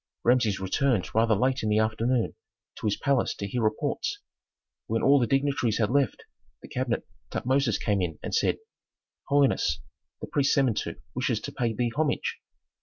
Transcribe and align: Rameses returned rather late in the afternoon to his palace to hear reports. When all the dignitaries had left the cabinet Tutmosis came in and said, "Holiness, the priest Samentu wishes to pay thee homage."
Rameses 0.23 0.59
returned 0.59 1.13
rather 1.13 1.35
late 1.35 1.61
in 1.61 1.69
the 1.69 1.77
afternoon 1.77 2.33
to 2.79 2.87
his 2.87 2.97
palace 2.97 3.35
to 3.35 3.45
hear 3.47 3.61
reports. 3.61 4.19
When 4.87 5.03
all 5.03 5.19
the 5.19 5.27
dignitaries 5.27 5.77
had 5.77 5.91
left 5.91 6.23
the 6.63 6.67
cabinet 6.69 7.05
Tutmosis 7.29 7.77
came 7.77 8.01
in 8.01 8.17
and 8.23 8.33
said, 8.33 8.57
"Holiness, 9.27 9.79
the 10.19 10.25
priest 10.25 10.55
Samentu 10.57 10.95
wishes 11.13 11.39
to 11.41 11.51
pay 11.51 11.73
thee 11.75 11.91
homage." 11.95 12.39